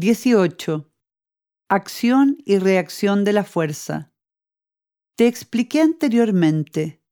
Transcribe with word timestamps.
18. 0.00 0.90
Acción 1.68 2.38
y 2.46 2.56
reacción 2.56 3.22
de 3.22 3.34
la 3.34 3.44
fuerza. 3.44 4.14
Te 5.14 5.26
expliqué 5.26 5.82
anteriormente. 5.82 7.02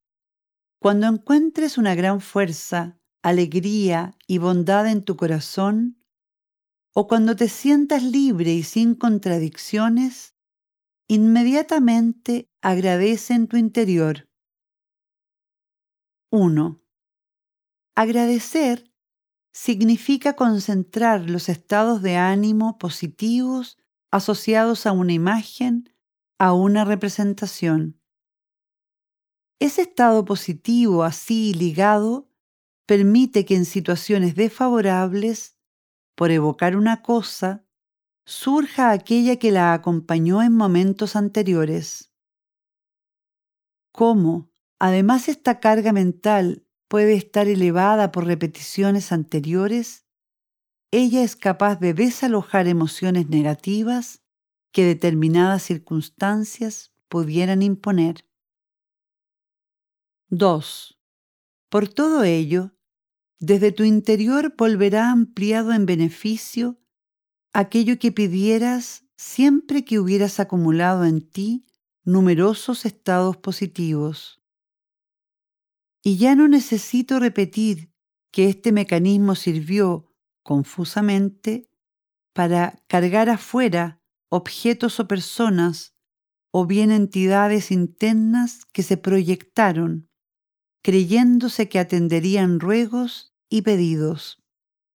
Cuando 0.80 1.06
encuentres 1.06 1.76
una 1.76 1.94
gran 1.94 2.22
fuerza, 2.22 2.98
alegría 3.22 4.16
y 4.26 4.38
bondad 4.38 4.90
en 4.90 5.04
tu 5.04 5.18
corazón, 5.18 6.02
o 6.94 7.06
cuando 7.08 7.36
te 7.36 7.50
sientas 7.50 8.02
libre 8.02 8.54
y 8.54 8.62
sin 8.62 8.94
contradicciones, 8.94 10.34
inmediatamente 11.08 12.48
agradece 12.62 13.34
en 13.34 13.48
tu 13.48 13.58
interior. 13.58 14.30
1. 16.30 16.82
Agradecer 17.94 18.87
significa 19.52 20.34
concentrar 20.36 21.28
los 21.28 21.48
estados 21.48 22.02
de 22.02 22.16
ánimo 22.16 22.78
positivos 22.78 23.78
asociados 24.10 24.86
a 24.86 24.92
una 24.92 25.12
imagen, 25.12 25.92
a 26.38 26.52
una 26.52 26.84
representación. 26.84 28.00
Ese 29.60 29.82
estado 29.82 30.24
positivo 30.24 31.02
así 31.02 31.52
ligado 31.52 32.30
permite 32.86 33.44
que 33.44 33.56
en 33.56 33.64
situaciones 33.64 34.34
desfavorables, 34.36 35.58
por 36.14 36.30
evocar 36.30 36.76
una 36.76 37.02
cosa, 37.02 37.66
surja 38.24 38.92
aquella 38.92 39.36
que 39.36 39.50
la 39.50 39.74
acompañó 39.74 40.42
en 40.42 40.54
momentos 40.54 41.16
anteriores. 41.16 42.12
Como, 43.92 44.50
además, 44.78 45.28
esta 45.28 45.60
carga 45.60 45.92
mental 45.92 46.67
puede 46.88 47.14
estar 47.14 47.46
elevada 47.48 48.10
por 48.10 48.26
repeticiones 48.26 49.12
anteriores, 49.12 50.06
ella 50.90 51.22
es 51.22 51.36
capaz 51.36 51.76
de 51.76 51.94
desalojar 51.94 52.66
emociones 52.66 53.28
negativas 53.28 54.22
que 54.72 54.84
determinadas 54.84 55.62
circunstancias 55.62 56.92
pudieran 57.08 57.62
imponer. 57.62 58.24
2. 60.30 60.98
Por 61.68 61.88
todo 61.88 62.24
ello, 62.24 62.74
desde 63.38 63.72
tu 63.72 63.84
interior 63.84 64.54
volverá 64.56 65.10
ampliado 65.10 65.72
en 65.72 65.86
beneficio 65.86 66.78
aquello 67.52 67.98
que 67.98 68.12
pidieras 68.12 69.04
siempre 69.16 69.84
que 69.84 69.98
hubieras 69.98 70.40
acumulado 70.40 71.04
en 71.04 71.20
ti 71.20 71.66
numerosos 72.04 72.84
estados 72.84 73.36
positivos. 73.36 74.42
Y 76.08 76.16
ya 76.16 76.34
no 76.34 76.48
necesito 76.48 77.20
repetir 77.20 77.92
que 78.32 78.48
este 78.48 78.72
mecanismo 78.72 79.34
sirvió 79.34 80.10
confusamente 80.42 81.68
para 82.34 82.82
cargar 82.88 83.28
afuera 83.28 84.00
objetos 84.30 85.00
o 85.00 85.06
personas 85.06 85.98
o 86.50 86.64
bien 86.64 86.92
entidades 86.92 87.70
internas 87.70 88.64
que 88.72 88.82
se 88.82 88.96
proyectaron, 88.96 90.08
creyéndose 90.82 91.68
que 91.68 91.78
atenderían 91.78 92.58
ruegos 92.58 93.34
y 93.50 93.60
pedidos. 93.60 94.42